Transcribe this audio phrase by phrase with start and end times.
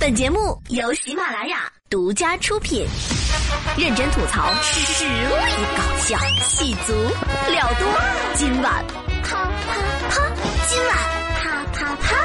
[0.00, 2.86] 本节目由喜马拉雅独家出品，
[3.76, 5.10] 认真吐槽，实力
[5.76, 7.88] 搞笑，戏足了多。
[8.34, 8.84] 今晚
[9.24, 9.74] 啪啪
[10.08, 10.22] 啪，
[10.68, 10.96] 今晚
[11.34, 12.16] 啪啪啪，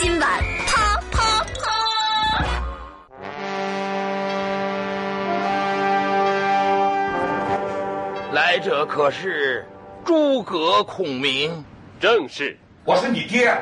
[0.00, 1.60] 今晚啪啪啪。
[8.32, 9.64] 来者可是
[10.04, 11.64] 诸葛孔明？
[12.00, 13.56] 正是，我是你爹。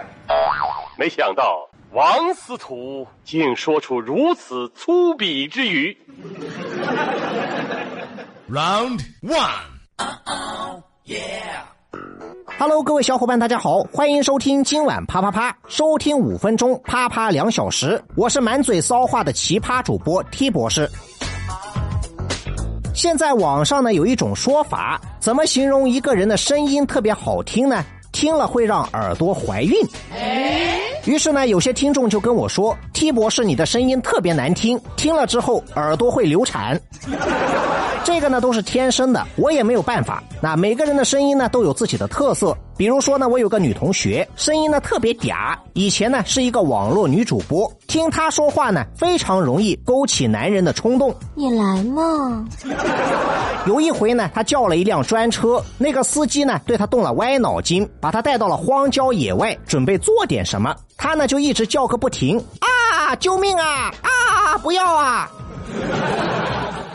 [0.96, 5.97] 没想到王司徒竟说出如此粗鄙之语。
[8.48, 10.83] Round one。
[12.56, 18.00] Hello，各位小伙伴，大家好，欢迎收听今晚啪啪啪，收听五分钟，啪啪两小时。
[18.14, 20.88] 我是满嘴骚话的奇葩主播 T 博士。
[22.95, 27.84] 现在网上呢有一种说法，怎么形容一个人的声音特别好听呢？
[28.12, 29.75] 听了会让耳朵怀孕。
[31.10, 36.80] 于是呢，有些听众就跟我说：“T 博士，你的声音特别难听，听了之后耳朵会流产。”
[38.03, 40.23] 这个呢都是天生的，我也没有办法。
[40.41, 51.15] 那每个人的声音呢都有自己的特色，比如说呢，我有个女同学，声音呢特别嗲，以前呢是一个网络女主播，听她说话呢非常容易勾起男人的冲动。
[51.34, 52.45] 你来嘛？
[53.67, 63.15] 有一回呢，她叫了一辆专车，那个司机呢对她动了歪脑筋，把她带到了荒郊野外，准备做点什么，她呢就一直叫个不停啊！
[63.17, 63.93] 救命啊！
[64.03, 64.59] 啊！
[64.59, 65.31] 不要啊！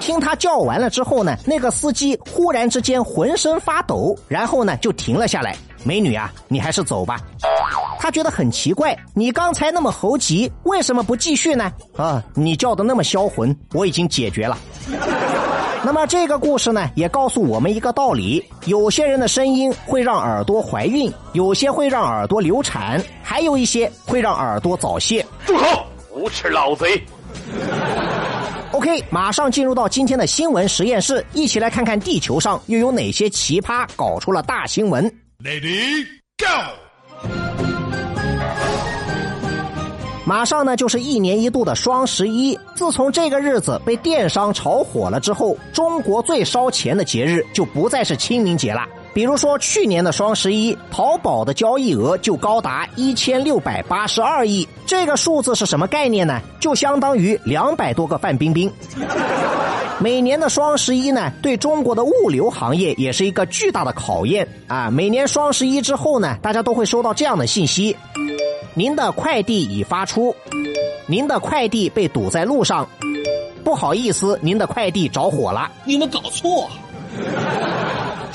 [0.06, 5.56] 听他叫完了之后呢，那个司机忽然之间浑身发抖，然后呢就停了下来。
[5.84, 7.20] 美女啊，你还是走吧。
[8.00, 11.72] 他觉得很奇怪，你刚才那么猴急，为什么不继续呢？
[11.98, 14.56] 啊，你叫的那么销魂，我已经解决了。
[15.84, 25.26] 那么这个故事呢，也告诉我们一个道理：有些人的声音会让耳朵怀孕，有些会让耳朵流产，还有一些会让耳朵早泄。
[25.48, 25.84] 住口！
[26.14, 27.04] 无耻老贼！
[28.76, 35.10] OK，马上进入到今天的新闻实验室，一起来看看地球上又有哪些奇葩搞出了大新闻。
[35.42, 36.06] Lady
[36.38, 36.46] Go。
[40.26, 48.86] 马上呢就是一年一度的双十一，自从这个日子被电商炒火了之后，中国最烧钱的节日就不再是清明节了。
[49.16, 56.42] 比如说去年的双十一，淘宝的交易额就高达一千六百八十二亿，这个数字是什么概念呢？
[56.60, 58.70] 就相当于两百多个范冰冰。
[60.00, 64.90] 每年的双十一呢，对中国的物流行业也是一个巨大的考验啊！
[64.92, 67.96] 每年双十一之后呢，大家都会收到这样的信息：
[68.74, 70.36] 您的快递已发出，
[71.08, 72.86] 您的快递被堵在路上，
[73.64, 75.72] 不好意思，您的快递着火了。
[75.86, 76.70] 你们搞错。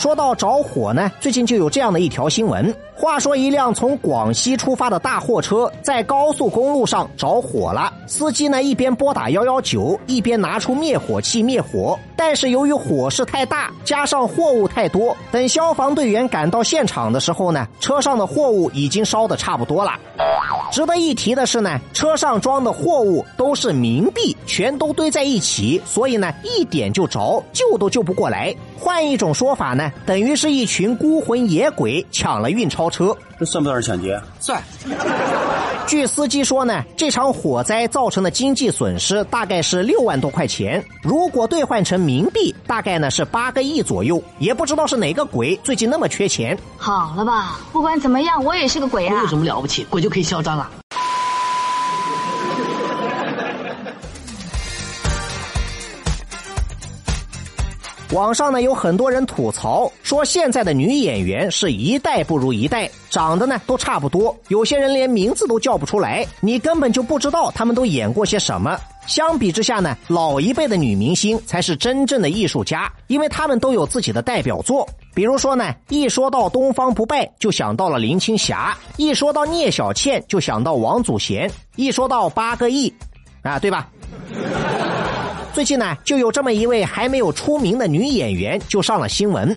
[0.01, 2.75] 说到着火呢，最近就有这样的一条新闻。
[2.95, 11.99] 话说，一辆从广西出发的大货车在高速公路上着火了，司机呢一边拨打幺幺九，一边拿出灭火器灭火。
[12.17, 19.93] 但是由于火势太大，加上货物太多，等消防队员赶到现场的时候呢，车上的货物已经烧得差不多了。
[20.71, 28.55] 值得一提的是呢，车上装的货物都是冥币，全都堆在一起，所以呢一点就着，救都救不过来。
[28.79, 33.17] 换一种说法呢呢，等于是一群孤魂野鬼抢了运钞车。
[33.39, 34.21] 这算不算是抢劫？
[34.39, 34.63] 算。
[35.87, 44.23] 据司机说呢，这场火灾造成的经济损失大概是六万多块钱，如果兑换成冥币，大概呢是八个亿左右。
[44.39, 46.57] 也不知道是哪个鬼最近那么缺钱。
[46.77, 49.21] 好了吧，不管怎么样，我也是个鬼啊！
[49.23, 49.85] 有什么了不起？
[49.91, 50.71] 鬼就可以嚣张啊！
[58.13, 68.77] 网上呢有很多人吐槽说，现在的女演员是一代不如一代，长得呢都差不多，有些人连名字都叫不出来，你根本就不知道他们都演过些什么。
[69.07, 74.89] 相比之下呢，老一辈的女明星才是真正的艺术家，因为她们都有自己的代表作。
[75.15, 82.93] 比如说呢，一说到东方不败，就想到了林青霞；一说到聂小倩，就想到王祖贤；一说到八个亿，
[83.43, 83.89] 啊，对吧？
[85.53, 89.57] 最近呢，就有这么一位还没有出名的女演员就上了新闻。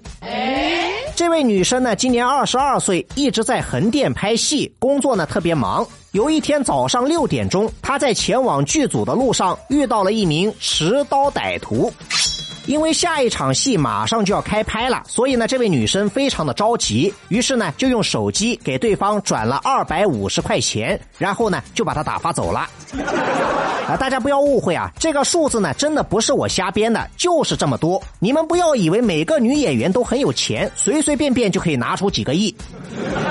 [1.16, 5.86] 这位女生呢，今年二十二岁，一直在横店拍戏，工作呢特别忙。
[6.12, 11.92] 有一天早上六点钟，她在前往剧组的路上遇到了一名持刀歹徒。
[12.66, 22.68] 因为下一场戏马上就要开拍了，所以呢，这位女生非常的着急，于是呢，就用手机给对方转了二百五十块钱，然后呢，就把他打发走了。
[23.86, 28.02] 啊，大家不要误会啊，这个数字呢，真的不是我瞎编的，就是这么多。
[28.20, 32.56] 你们不要以为每个女演员都很有钱，随随便便就可以拿出几个亿。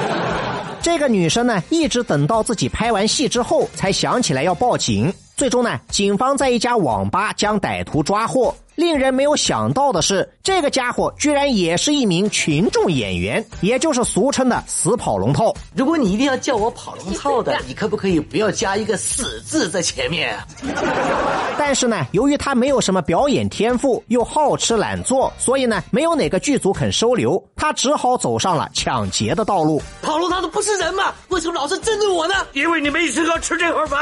[0.82, 5.10] 这个女生呢，一直等到自己拍完戏之后，才想起来要报警。
[5.36, 8.54] 最终呢，警方在一家网吧将歹徒抓获。
[8.74, 15.54] 令人没有想到的是，这个家伙居然也是一名群众演员，也就是俗称的死跑龙套。
[15.74, 20.38] 如果你一定要叫我跑龙套的，你可不可以不要加一个“死”字在前面？
[21.58, 29.82] 但是呢，由于他没有什么表演天赋，又好吃懒做，所以呢，没有哪个剧组肯收留他，只好走上了抢劫的道路。
[30.00, 31.12] 跑龙套的不是人吗？
[31.28, 32.34] 为什么老是针对我呢？
[32.52, 33.98] 因为你没资格吃这盒饭。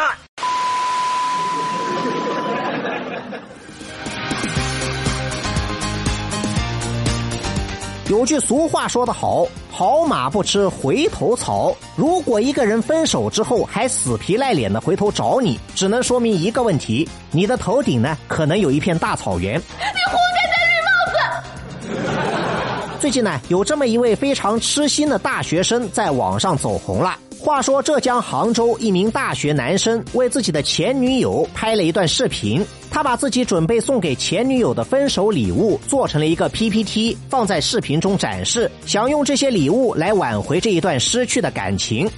[8.11, 19.57] 有句俗话说得好：“好马不吃回头草。”如果一个人分手之后还死皮赖脸的回头找你，只能说明一个问题：你的头顶呢，可能有一片大草原。
[19.61, 19.63] 你
[20.11, 22.99] 活该戴绿帽子！
[22.99, 27.17] 最近呢，有这么一位非常痴心的大学生在网上走红了。
[27.39, 32.67] 话说，浙江杭州一名大学男生为自己的前女友拍了一段视频。
[32.91, 42.11] 他把自己准备送给前女友的分手礼物做成了一个 PPT，放在视频中展示，想用这些礼物来挽回这一段失去的感情。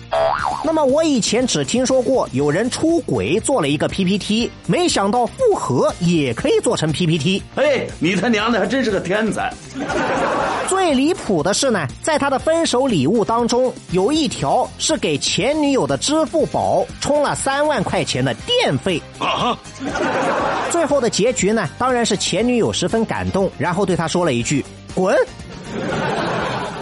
[0.64, 7.42] 那么我以前只听说过有人出轨做了一个 PPT，没想到复合也可以做成 PPT。
[7.56, 9.52] 哎，你他娘的还真是个天才！
[10.68, 19.58] 最离谱的是呢，在他的分手礼物当中，有一条是给前女友的支付宝充了三万块钱的电费啊！
[20.70, 24.64] 最后的结局呢，当然是前女友十分感动，然后对他说了一句
[24.94, 25.14] “滚”。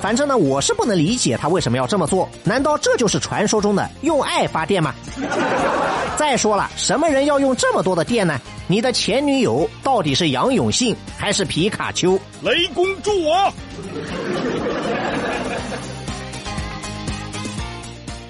[0.00, 2.28] 反正呢，我是不能理解他为什么要这么做。
[2.42, 4.94] 难道这就是传说中的用爱发电吗？
[6.16, 8.38] 再说了，什么人要用这么多的电呢？
[8.66, 12.18] 你的前女友到底是杨永信还是皮卡丘？
[12.42, 13.52] 雷公助我！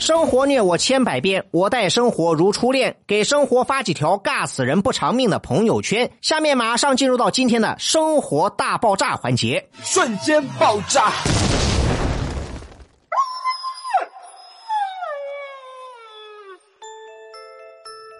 [0.00, 2.96] 生活虐我千百遍，我待生活如初恋。
[3.06, 6.10] 给生活发几条尬死人不偿命的朋友圈。
[6.22, 11.12] 下面马上进入到今天的生活大爆炸环节，瞬间爆炸。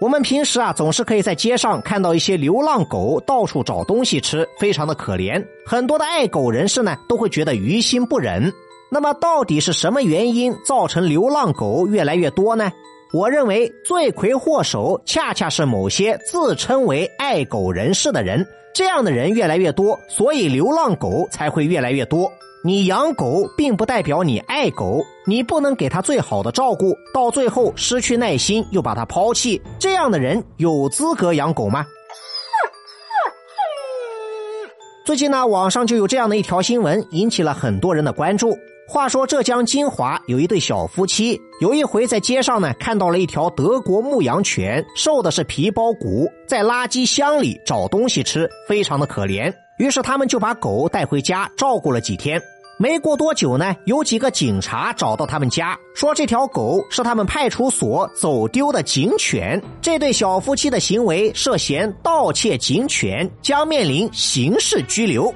[0.03, 5.43] 我们平时啊，总是可以在街上看到一些流浪狗到处找东西吃，非常的可怜。
[5.65, 8.53] 很多的爱狗人士呢，都会觉得于心不忍。
[8.93, 12.73] 那么，到底是什么原因造成流浪狗越来越多呢？
[13.13, 18.47] 我认为罪魁祸首恰恰是某些自称为爱狗人士的人。
[18.75, 22.31] 这样的人越来越多，所以流浪狗才会越来越多。
[22.65, 31.87] 你养狗并不代表你爱狗，你不能给它最好的照顾，到最后失去耐心又把它抛弃，这样的人有资格养狗吗？
[35.05, 38.57] 最近呢，网上就有这样的一条新闻，引起了很多人的关注。
[38.93, 49.55] 话说浙江金华有一对小夫妻，有一回在街上呢看到了一条德国牧羊犬，瘦的是皮包骨，在垃圾箱里找东西吃，非常的可怜。
[49.79, 52.43] 于是他们就把狗带回家照顾了几天。
[52.81, 65.33] 没过多久呢，有几个警察找到他们家，说这条狗是他们派出所走丢的警犬，这对小夫妻的行为涉嫌盗窃警犬，将面临刑事拘留。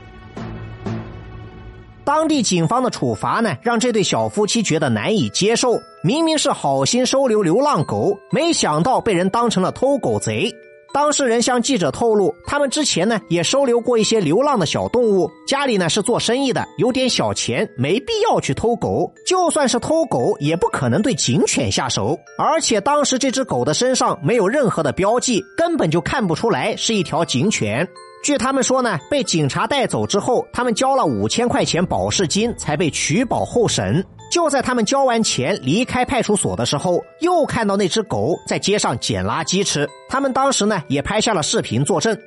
[2.04, 5.80] 当地警方的处罚呢，让这对小夫妻觉得难以接受。
[6.02, 10.54] 明明是好心收留流浪狗，没想到被人当成了偷狗贼。
[10.92, 19.12] 当事人向记者透露，他们之前呢也收留过一些流浪的小动物，家里呢是做生意的，有点小钱，没必要去偷狗。
[19.26, 22.16] 就算是偷狗，也不可能对警犬下手。
[22.38, 27.88] 而且当时这只狗的身上没有任何的标记，根本就看不出来是一条警犬。
[28.24, 34.02] 据他们说呢，被警察带走之后，他们交了五千块钱保释金，才被取保候审。
[34.32, 39.86] 就在他们交完钱离开派出所的时候，又看到那只狗在街上捡垃圾吃。
[40.08, 42.18] 他们当时呢也拍下了视频作证。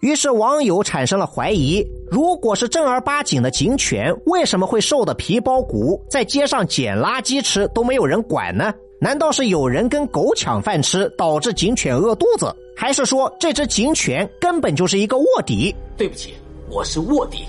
[0.00, 8.74] 于是网友产生了怀疑：如果是正儿八经的警犬，为什么会瘦的皮包骨，在街上捡垃圾吃都没有人管呢？
[9.00, 12.52] 难道是有人跟狗抢饭吃，导致警犬饿肚子？
[12.76, 15.74] 还是说这只警犬根本就是一个卧底？
[15.96, 16.34] 对不起，
[16.68, 17.44] 我是卧底。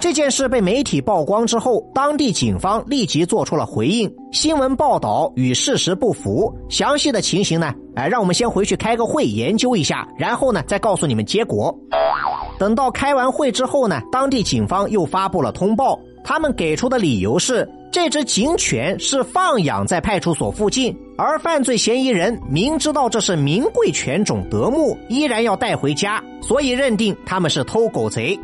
[0.00, 4.12] 这件事被媒体曝光之后，当地警方立即做出了回应。
[4.32, 7.74] 新闻报道与事实不符，详细的情形呢？
[7.96, 11.76] 哎，让我们先回去开个会研究一下，然后呢再告诉你们结果。
[12.58, 17.68] 等到开完会之后呢，当地警方又发布了通报，他们给出的理由是。
[17.90, 28.38] 这只警犬是放养在派出所附近，而犯罪嫌疑人明知道这是名贵犬种德牧，依然要带回家，所以认定他们是偷狗贼。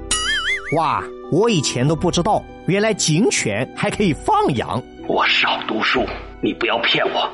[0.76, 4.82] 哇，我以前都不知道，原来警犬还可以放养。
[5.06, 6.02] 我少读书，
[6.42, 7.30] 你不要骗我。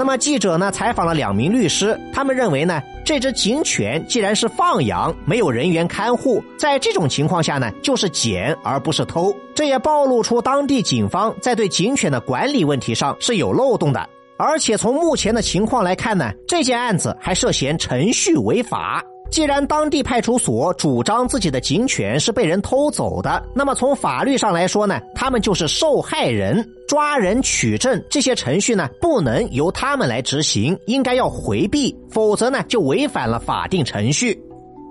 [0.00, 9.30] 那么记者呢采访了两名律师，他们认为呢，这只警犬既然是放养，没有人员看护，在这种情况下呢，就是捡而不是偷。
[9.54, 14.08] 这也暴露出当地警方在对警犬的管理问题上是有漏洞的。
[14.38, 19.04] 而且从目前的情况来看呢，这件案子还涉嫌程序违法。
[19.30, 34.36] 既然当地派出所主张自己的警犬是被人偷走的，那么从法律上来说呢，他们就是受害人，抓人取证这些程序呢，不能由他们来执行，应该要回避，否则呢，就违反了法定程序。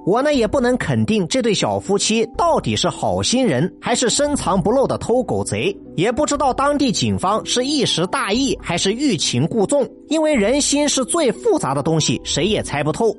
[0.06, 13.14] 我呢也不能肯定这对小夫妻到底是好心人还是深藏不露的偷狗贼，也不知道当地警方是一时大意还是欲擒故纵，因为人心是最复杂的东西，谁也猜不透。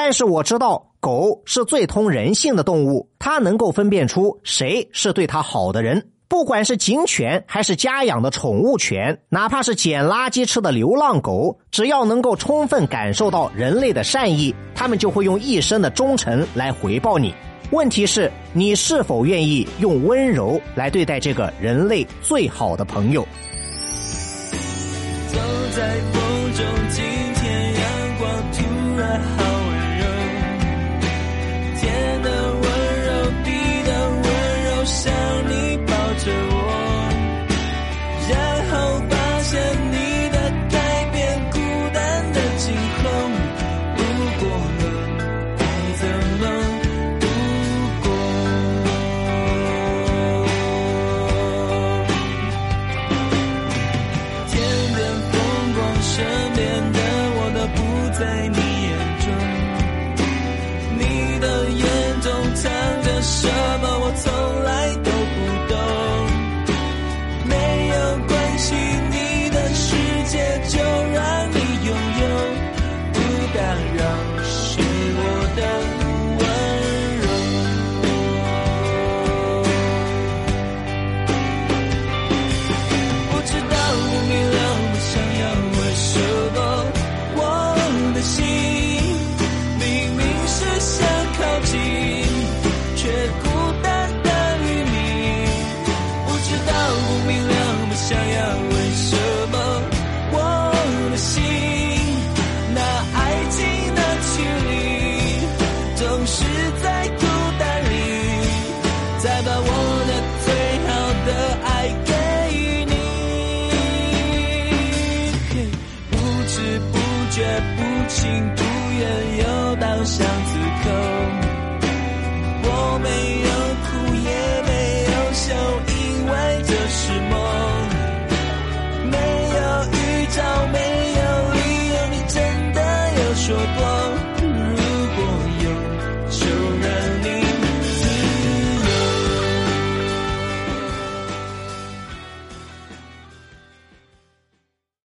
[0.00, 6.10] 但是我知道，狗是最通人性的动物，它能够分辨出谁是对它好的人。
[6.28, 17.34] 不管是警犬还是家养的宠物犬，哪怕是捡垃圾吃的流浪狗，只要能够充分感受到人类的善意，他们就会用一生的忠诚来回报你。
[17.72, 23.26] 问题是，你是否愿意用温柔来对待这个人类最好的朋友？
[25.26, 25.38] 走
[25.74, 29.47] 在风中，今天阳光突然好。